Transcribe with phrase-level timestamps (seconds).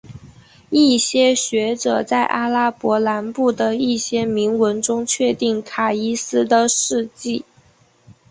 [0.71, 7.45] 一些学者在阿拉伯南部的一些铭文中确定卡伊斯的事迹。